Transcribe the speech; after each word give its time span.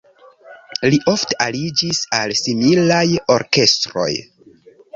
Li 0.93 0.99
ofte 1.11 1.37
aliĝis 1.45 2.01
al 2.21 2.35
similaj 2.41 3.05
orkestroj. 3.37 4.11